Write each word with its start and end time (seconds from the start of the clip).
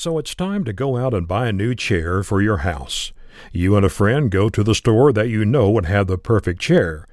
So 0.00 0.16
it's 0.16 0.34
time 0.34 0.64
to 0.64 0.72
go 0.72 0.96
out 0.96 1.12
and 1.12 1.28
buy 1.28 1.48
a 1.48 1.52
new 1.52 1.74
chair 1.74 2.22
for 2.22 2.40
your 2.40 2.64
house. 2.64 3.12
You 3.52 3.76
and 3.76 3.84
a 3.84 3.90
friend 3.90 4.30
go 4.30 4.48
to 4.48 4.64
the 4.64 4.74
store 4.74 5.12
that 5.12 5.28
you 5.28 5.44
know 5.44 5.68
would 5.68 5.84
have 5.84 6.06
the 6.06 6.16
perfect 6.16 6.58
chair. 6.58 7.06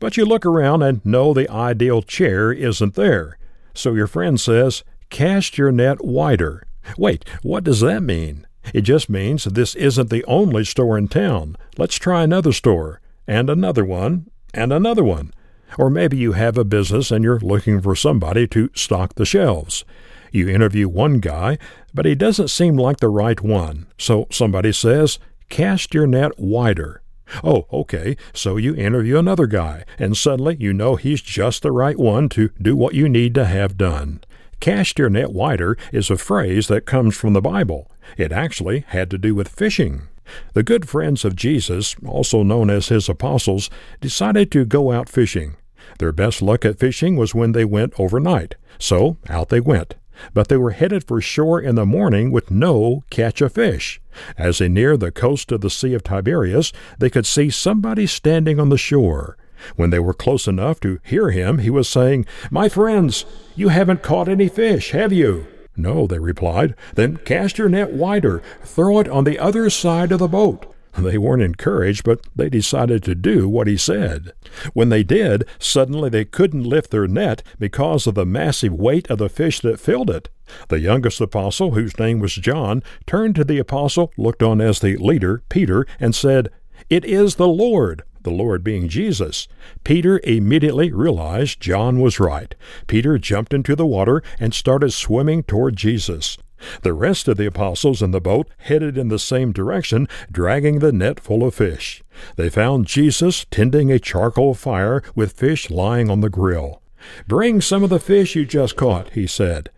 But 0.00 0.16
you 0.16 0.24
look 0.24 0.46
around 0.46 0.82
and 0.82 1.04
know 1.04 1.34
the 1.34 1.46
ideal 1.50 2.00
chair 2.00 2.50
isn't 2.50 2.94
there. 2.94 3.36
So 3.74 3.92
your 3.92 4.06
friend 4.06 4.40
says, 4.40 4.82
Cast 5.10 5.58
your 5.58 5.70
net 5.72 6.02
wider. 6.02 6.66
Wait, 6.96 7.28
what 7.42 7.64
does 7.64 7.80
that 7.80 8.02
mean? 8.02 8.46
It 8.72 8.80
just 8.80 9.10
means 9.10 9.44
this 9.44 9.74
isn't 9.74 10.08
the 10.08 10.24
only 10.24 10.64
store 10.64 10.96
in 10.96 11.08
town. 11.08 11.58
Let's 11.76 11.96
try 11.96 12.22
another 12.22 12.52
store, 12.52 13.02
and 13.26 13.50
another 13.50 13.84
one, 13.84 14.30
and 14.54 14.72
another 14.72 15.04
one. 15.04 15.34
Or 15.78 15.90
maybe 15.90 16.16
you 16.16 16.32
have 16.32 16.58
a 16.58 16.64
business 16.64 17.10
and 17.10 17.24
you're 17.24 17.40
looking 17.40 17.80
for 17.80 17.94
somebody 17.94 18.46
to 18.48 18.70
stock 18.74 19.14
the 19.14 19.24
shelves. 19.24 19.84
You 20.30 20.48
interview 20.48 20.88
one 20.88 21.18
guy, 21.20 21.58
but 21.92 22.06
he 22.06 22.14
doesn't 22.14 22.48
seem 22.48 22.76
like 22.76 23.00
the 23.00 23.08
right 23.08 23.40
one. 23.40 23.86
So 23.98 24.26
somebody 24.30 24.72
says, 24.72 25.18
Cast 25.48 25.92
your 25.92 26.06
net 26.06 26.38
wider. 26.38 27.02
Oh, 27.44 27.66
okay, 27.72 28.16
so 28.32 28.56
you 28.56 28.74
interview 28.74 29.18
another 29.18 29.46
guy, 29.46 29.84
and 29.98 30.16
suddenly 30.16 30.56
you 30.58 30.72
know 30.72 30.96
he's 30.96 31.22
just 31.22 31.62
the 31.62 31.72
right 31.72 31.98
one 31.98 32.28
to 32.30 32.50
do 32.60 32.76
what 32.76 32.94
you 32.94 33.08
need 33.08 33.34
to 33.34 33.44
have 33.44 33.76
done. 33.76 34.22
Cast 34.60 34.98
your 34.98 35.10
net 35.10 35.32
wider 35.32 35.76
is 35.92 36.10
a 36.10 36.16
phrase 36.16 36.68
that 36.68 36.86
comes 36.86 37.16
from 37.16 37.32
the 37.32 37.40
Bible. 37.40 37.90
It 38.16 38.32
actually 38.32 38.84
had 38.88 39.10
to 39.10 39.18
do 39.18 39.34
with 39.34 39.48
fishing. 39.48 40.08
The 40.52 40.62
good 40.62 40.88
friends 40.88 41.24
of 41.24 41.36
Jesus, 41.36 41.96
also 42.06 42.42
known 42.42 42.70
as 42.70 42.88
his 42.88 43.08
apostles, 43.08 43.70
decided 44.00 44.50
to 44.52 44.64
go 44.64 44.92
out 44.92 45.08
fishing. 45.08 45.56
Their 46.02 46.10
best 46.10 46.42
luck 46.42 46.64
at 46.64 46.80
fishing 46.80 47.14
was 47.14 47.32
when 47.32 47.52
they 47.52 47.64
went 47.64 47.94
overnight, 47.96 48.56
so 48.76 49.18
out 49.28 49.50
they 49.50 49.60
went. 49.60 49.94
But 50.34 50.48
they 50.48 50.56
were 50.56 50.72
headed 50.72 51.04
for 51.04 51.20
shore 51.20 51.60
in 51.60 51.76
the 51.76 51.86
morning 51.86 52.32
with 52.32 52.50
no 52.50 53.04
catch 53.08 53.40
of 53.40 53.52
fish. 53.52 54.00
As 54.36 54.58
they 54.58 54.68
neared 54.68 54.98
the 54.98 55.12
coast 55.12 55.52
of 55.52 55.60
the 55.60 55.70
Sea 55.70 55.94
of 55.94 56.02
Tiberias, 56.02 56.72
they 56.98 57.08
could 57.08 57.24
see 57.24 57.50
somebody 57.50 58.08
standing 58.08 58.58
on 58.58 58.68
the 58.68 58.76
shore. 58.76 59.36
When 59.76 59.90
they 59.90 60.00
were 60.00 60.12
close 60.12 60.48
enough 60.48 60.80
to 60.80 60.98
hear 61.04 61.30
him, 61.30 61.58
he 61.58 61.70
was 61.70 61.88
saying, 61.88 62.26
My 62.50 62.68
friends, 62.68 63.24
you 63.54 63.68
haven't 63.68 64.02
caught 64.02 64.28
any 64.28 64.48
fish, 64.48 64.90
have 64.90 65.12
you? 65.12 65.46
No, 65.76 66.08
they 66.08 66.18
replied. 66.18 66.74
Then 66.96 67.18
cast 67.18 67.58
your 67.58 67.68
net 67.68 67.92
wider, 67.92 68.42
throw 68.64 68.98
it 68.98 69.06
on 69.06 69.22
the 69.22 69.38
other 69.38 69.70
side 69.70 70.10
of 70.10 70.18
the 70.18 70.26
boat. 70.26 70.66
They 70.98 71.16
weren't 71.16 71.42
encouraged, 71.42 72.04
but 72.04 72.20
they 72.36 72.50
decided 72.50 73.02
to 73.04 73.14
do 73.14 73.48
what 73.48 73.66
he 73.66 73.76
said. 73.76 74.32
When 74.74 74.90
they 74.90 75.02
did, 75.02 75.44
suddenly 75.58 76.10
they 76.10 76.24
couldn't 76.24 76.64
lift 76.64 76.90
their 76.90 77.08
net 77.08 77.42
because 77.58 78.06
of 78.06 78.14
the 78.14 78.26
massive 78.26 78.74
weight 78.74 79.08
of 79.10 79.18
the 79.18 79.28
fish 79.28 79.60
that 79.60 79.80
filled 79.80 80.10
it. 80.10 80.28
The 80.68 80.80
youngest 80.80 81.20
apostle, 81.20 81.72
whose 81.72 81.98
name 81.98 82.18
was 82.18 82.34
John, 82.34 82.82
turned 83.06 83.36
to 83.36 83.44
the 83.44 83.58
apostle, 83.58 84.12
looked 84.18 84.42
on 84.42 84.60
as 84.60 84.80
the 84.80 84.96
leader, 84.96 85.42
Peter, 85.48 85.86
and 85.98 86.14
said, 86.14 86.50
It 86.90 87.04
is 87.04 87.36
the 87.36 87.48
Lord 87.48 88.02
the 88.22 88.30
Lord 88.30 88.62
being 88.62 88.88
Jesus. 88.88 89.48
Peter 89.84 90.20
immediately 90.24 90.92
realized 90.92 91.60
John 91.60 92.00
was 92.00 92.20
right. 92.20 92.54
Peter 92.86 93.18
jumped 93.18 93.52
into 93.52 93.74
the 93.74 93.86
water 93.86 94.22
and 94.38 94.54
started 94.54 94.92
swimming 94.92 95.42
toward 95.42 95.76
Jesus. 95.76 96.38
The 96.82 96.92
rest 96.92 97.28
of 97.28 97.36
the 97.36 97.46
apostles 97.46 98.02
in 98.02 98.10
the 98.10 98.20
boat 98.20 98.48
headed 98.58 98.96
in 98.98 99.08
the 99.08 99.18
same 99.18 99.52
direction, 99.52 100.08
dragging 100.30 100.78
the 100.78 100.92
net 100.92 101.20
full 101.20 101.44
of 101.44 101.54
fish. 101.54 102.02
They 102.36 102.50
found 102.50 102.86
Jesus 102.86 103.46
tending 103.50 103.90
a 103.90 103.98
charcoal 103.98 104.54
fire 104.54 105.02
with 105.14 105.32
fish 105.32 105.70
lying 105.70 106.10
on 106.10 106.20
the 106.20 106.30
grill. 106.30 106.82
Bring 107.26 107.60
some 107.60 107.82
of 107.82 107.90
the 107.90 107.98
fish 107.98 108.36
you 108.36 108.44
just 108.44 108.76
caught, 108.76 109.10
he 109.10 109.26
said. 109.26 109.70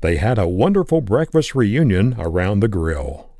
They 0.00 0.16
had 0.16 0.38
a 0.38 0.48
wonderful 0.48 1.00
breakfast 1.00 1.54
reunion 1.54 2.16
around 2.18 2.60
the 2.60 2.68
grill. 2.68 3.31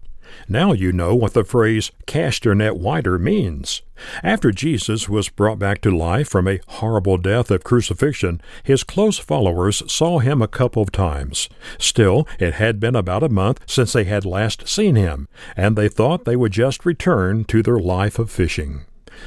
Now 0.48 0.72
you 0.72 0.92
know 0.92 1.14
what 1.14 1.34
the 1.34 1.44
phrase 1.44 1.90
cast 2.06 2.44
your 2.44 2.54
net 2.54 2.76
wider 2.76 3.18
means. 3.18 3.82
After 4.22 4.50
Jesus 4.50 5.08
was 5.08 5.28
brought 5.28 5.58
back 5.58 5.80
to 5.82 5.96
life 5.96 6.28
from 6.28 6.48
a 6.48 6.60
horrible 6.66 7.18
death 7.18 7.50
of 7.50 7.64
crucifixion, 7.64 8.40
his 8.62 8.84
close 8.84 9.18
followers 9.18 9.82
saw 9.90 10.18
him 10.18 10.42
a 10.42 10.48
couple 10.48 10.82
of 10.82 10.90
times. 10.90 11.48
Still, 11.78 12.26
it 12.38 12.54
had 12.54 12.80
been 12.80 12.96
about 12.96 13.22
a 13.22 13.28
month 13.28 13.60
since 13.66 13.92
they 13.92 14.04
had 14.04 14.24
last 14.24 14.66
seen 14.66 14.96
him, 14.96 15.28
and 15.56 15.76
they 15.76 15.88
thought 15.88 16.24
they 16.24 16.36
would 16.36 16.52
just 16.52 16.86
return 16.86 17.44
to 17.44 17.62
their 17.62 17.78
life 17.78 18.18
of 18.18 18.30
fishing. 18.30 18.86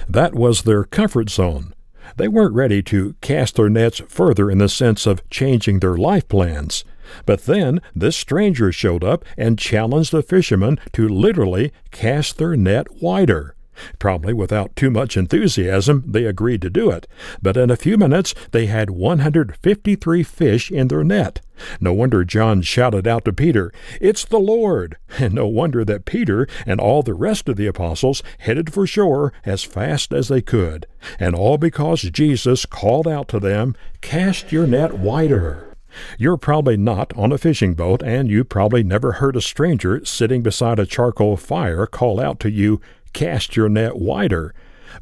That 0.10 0.34
was 0.34 0.64
their 0.64 0.84
comfort 0.84 1.30
zone. 1.30 1.75
They 2.18 2.28
weren't 2.28 2.56
ready 2.56 2.82
to 2.84 3.16
cast 3.22 3.56
their 3.56 3.70
nets 3.70 4.02
further 4.08 4.52
in 4.52 4.58
the 4.58 4.70
sense 4.70 5.06
of 5.06 5.28
changing 5.30 5.80
their 5.80 5.98
life 5.98 6.28
plans. 6.28 6.84
But 7.26 7.46
then 7.46 7.82
this 7.96 8.16
stranger 8.16 8.72
showed 8.72 9.04
up 9.04 9.24
and 9.38 9.60
challenged 9.60 10.12
the 10.12 10.24
fishermen 10.24 10.80
to 10.94 11.08
literally 11.08 11.72
cast 11.92 12.38
their 12.38 12.56
net 12.56 12.88
wider. 13.02 13.55
Probably 14.00 14.34
without 14.34 14.76
too 14.76 14.90
much 14.90 15.18
enthusiasm, 15.18 16.04
they 16.06 16.26
agreed 16.26 16.62
to 16.62 16.70
do 16.70 16.90
it, 16.92 17.08
but 17.42 17.58
in 17.58 17.70
a 17.70 17.76
few 17.76 17.98
minutes 17.98 18.34
they 18.52 18.66
had 18.68 18.90
153 18.90 20.24
fish 20.24 20.72
in 20.72 20.88
their 20.88 21.04
net. 21.04 21.42
No 21.80 21.94
wonder 21.94 22.26
John 22.26 22.62
shouted 22.62 23.08
out 23.08 23.26
to 23.26 23.34
Peter, 23.34 23.72
It's 24.02 24.26
the 24.26 24.40
Lord! 24.40 24.98
And 25.18 25.34
no 25.34 25.48
wonder 25.48 25.86
that 25.86 26.04
Peter 26.04 26.46
and 26.66 26.82
all 26.82 27.02
the 27.02 27.14
rest 27.14 27.48
of 27.48 27.56
the 27.56 27.68
apostles 27.68 28.22
headed 28.40 28.74
for 28.74 28.86
shore 28.86 29.32
as 29.46 29.64
fast 29.64 30.12
as 30.12 30.28
they 30.28 30.42
could. 30.42 30.88
And 31.20 31.34
all 31.34 31.58
because 31.58 32.02
Jesus 32.02 32.66
called 32.66 33.08
out 33.08 33.30
to 33.30 33.40
them, 33.40 33.76
Cast 34.02 34.52
your 34.52 34.68
net 34.68 34.98
wider. 34.98 35.76
You're 36.18 36.38
probably 36.38 36.78
not 36.78 37.16
on 37.16 37.32
a 37.32 37.38
fishing 37.38 37.74
boat, 37.74 38.04
and 38.04 38.30
you 38.30 38.44
probably 38.44 38.84
never 38.84 39.14
heard 39.14 39.36
a 39.36 39.42
stranger 39.42 40.04
sitting 40.04 40.42
beside 40.42 40.80
a 40.80 40.86
charcoal 40.86 41.38
fire 41.38 41.86
call 41.86 42.20
out 42.20 42.40
to 42.42 42.52
you, 42.52 42.82
Cast 43.16 43.56
your 43.56 43.70
net 43.70 43.96
wider. 43.96 44.54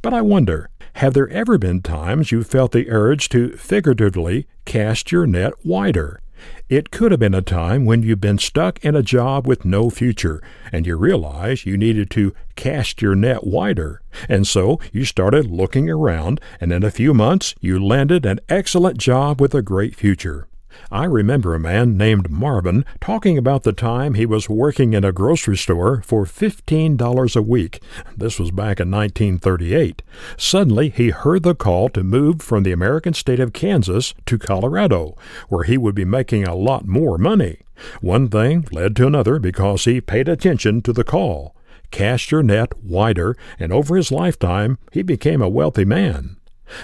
But 0.03 0.13
I 0.13 0.21
wonder, 0.21 0.69
have 0.97 1.15
there 1.15 1.29
ever 1.29 1.57
been 1.57 1.81
times 1.81 2.31
you 2.31 2.43
felt 2.43 2.71
the 2.71 2.91
urge 2.91 3.27
to 3.29 3.57
figuratively 3.57 4.45
cast 4.65 5.11
your 5.11 5.25
net 5.25 5.53
wider? 5.65 6.21
It 6.69 6.91
could 6.91 7.09
have 7.09 7.19
been 7.19 7.33
a 7.33 7.41
time 7.41 7.85
when 7.85 8.03
you've 8.03 8.21
been 8.21 8.37
stuck 8.37 8.85
in 8.85 8.95
a 8.95 9.01
job 9.01 9.47
with 9.47 9.65
no 9.65 9.89
future, 9.89 10.43
and 10.71 10.85
you 10.85 10.95
realized 10.95 11.65
you 11.65 11.75
needed 11.75 12.11
to 12.11 12.35
cast 12.55 13.01
your 13.01 13.15
net 13.15 13.47
wider. 13.47 13.99
And 14.29 14.45
so 14.45 14.79
you 14.91 15.05
started 15.05 15.49
looking 15.49 15.89
around, 15.89 16.39
and 16.61 16.71
in 16.71 16.83
a 16.83 16.91
few 16.91 17.15
months 17.15 17.55
you 17.61 17.83
landed 17.83 18.27
an 18.27 18.41
excellent 18.47 18.99
job 18.99 19.41
with 19.41 19.55
a 19.55 19.63
great 19.63 19.95
future. 19.95 20.47
I 20.91 21.05
remember 21.05 21.53
a 21.53 21.59
man 21.59 21.97
named 21.97 22.29
Marvin 22.29 22.85
talking 23.01 23.37
about 23.37 23.63
the 23.63 23.73
time 23.73 24.13
he 24.13 24.25
was 24.25 24.49
working 24.49 24.93
in 24.93 25.03
a 25.03 25.11
grocery 25.11 25.57
store 25.57 26.01
for 26.01 26.25
$15 26.25 27.35
a 27.35 27.41
week. 27.41 27.81
This 28.15 28.39
was 28.39 28.51
back 28.51 28.79
in 28.79 28.91
1938. 28.91 30.01
Suddenly, 30.37 30.89
he 30.89 31.09
heard 31.09 31.43
the 31.43 31.55
call 31.55 31.89
to 31.89 32.03
move 32.03 32.41
from 32.41 32.63
the 32.63 32.71
American 32.71 33.13
state 33.13 33.39
of 33.39 33.53
Kansas 33.53 34.13
to 34.25 34.37
Colorado, 34.37 35.17
where 35.49 35.63
he 35.63 35.77
would 35.77 35.95
be 35.95 36.05
making 36.05 36.47
a 36.47 36.55
lot 36.55 36.87
more 36.87 37.17
money. 37.17 37.59
One 38.01 38.29
thing 38.29 38.65
led 38.71 38.95
to 38.97 39.07
another 39.07 39.39
because 39.39 39.85
he 39.85 40.01
paid 40.01 40.27
attention 40.27 40.81
to 40.83 40.93
the 40.93 41.03
call. 41.03 41.55
Cast 41.91 42.31
your 42.31 42.41
net 42.41 42.83
wider, 42.83 43.35
and 43.59 43.71
over 43.71 43.95
his 43.95 44.11
lifetime, 44.11 44.79
he 44.91 45.03
became 45.03 45.41
a 45.41 45.49
wealthy 45.49 45.85
man. 45.85 46.37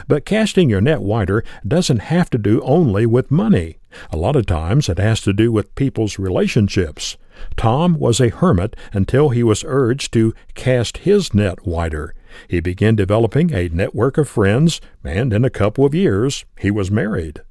But 0.08 0.26
casting 0.26 0.70
your 0.70 0.82
net 0.82 1.02
wider 1.02 1.44
doesn't 1.68 2.00
have 2.00 2.30
to 2.32 2.38
do 2.38 2.62
only 2.62 3.06
with 3.06 3.32
money. 3.32 3.78
A 4.12 4.18
lot 4.18 4.36
of 4.36 4.46
times 4.46 4.90
it 4.90 5.00
has 5.00 5.22
to 5.22 5.34
do 5.34 5.52
with 5.52 5.76
people's 5.76 6.20
relationships. 6.20 7.18
Tom 7.56 7.98
was 7.98 8.20
a 8.20 8.30
hermit 8.30 8.76
until 8.94 9.30
he 9.30 9.44
was 9.44 9.64
urged 9.66 10.14
to 10.14 10.34
cast 10.54 11.00
his 11.00 11.34
net 11.34 11.66
wider. 11.66 12.14
He 12.48 12.60
began 12.60 12.96
developing 12.96 13.54
a 13.54 13.70
network 13.70 14.18
of 14.18 14.30
friends, 14.30 14.82
and 15.04 15.34
in 15.34 15.44
a 15.44 15.50
couple 15.50 15.86
of 15.86 15.96
years 15.96 16.46
he 16.60 16.70
was 16.70 16.92
married. 16.92 17.42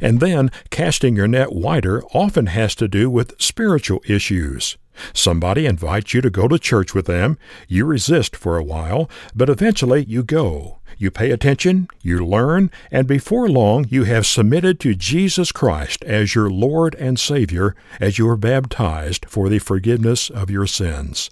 And 0.00 0.20
then, 0.20 0.50
casting 0.70 1.16
your 1.16 1.28
net 1.28 1.52
wider 1.52 2.02
often 2.14 2.46
has 2.46 2.74
to 2.76 2.88
do 2.88 3.10
with 3.10 3.40
spiritual 3.40 4.02
issues. 4.06 4.76
Somebody 5.12 5.66
invites 5.66 6.14
you 6.14 6.20
to 6.20 6.30
go 6.30 6.48
to 6.48 6.58
church 6.58 6.94
with 6.94 7.06
them. 7.06 7.38
You 7.68 7.84
resist 7.84 8.36
for 8.36 8.56
a 8.56 8.64
while, 8.64 9.10
but 9.34 9.48
eventually 9.48 10.04
you 10.04 10.22
go. 10.22 10.78
You 10.98 11.10
pay 11.10 11.30
attention, 11.30 11.88
you 12.02 12.24
learn, 12.24 12.70
and 12.90 13.06
before 13.06 13.48
long 13.48 13.86
you 13.90 14.04
have 14.04 14.24
submitted 14.24 14.80
to 14.80 14.94
Jesus 14.94 15.52
Christ 15.52 16.02
as 16.04 16.34
your 16.34 16.48
Lord 16.48 16.94
and 16.94 17.20
Savior 17.20 17.76
as 18.00 18.18
you 18.18 18.26
are 18.28 18.36
baptized 18.36 19.26
for 19.26 19.50
the 19.50 19.58
forgiveness 19.58 20.30
of 20.30 20.50
your 20.50 20.66
sins. 20.66 21.28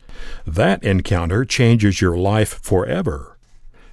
That 0.46 0.82
encounter 0.82 1.46
changes 1.46 2.02
your 2.02 2.16
life 2.16 2.60
forever. 2.62 3.38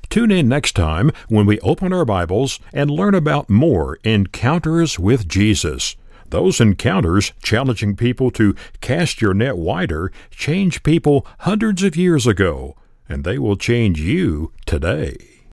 Tune 0.09 0.29
in 0.29 0.49
next 0.49 0.75
time 0.75 1.11
when 1.29 1.45
we 1.45 1.57
open 1.61 1.93
our 1.93 2.03
Bibles 2.03 2.59
and 2.73 2.91
learn 2.91 3.15
about 3.15 3.49
more 3.49 3.97
encounters 4.03 4.99
with 4.99 5.25
Jesus. 5.25 5.95
Those 6.31 6.61
encounters, 6.61 7.33
challenging 7.43 7.97
people 7.97 8.31
to 8.31 8.55
cast 8.79 9.21
your 9.21 9.33
net 9.33 9.57
wider, 9.57 10.11
changed 10.31 10.81
people 10.81 11.27
hundreds 11.39 11.83
of 11.83 11.97
years 11.97 12.25
ago, 12.25 12.75
and 13.07 13.25
they 13.25 13.37
will 13.37 13.57
change 13.57 13.99
you 13.99 14.53
today. 14.65 15.30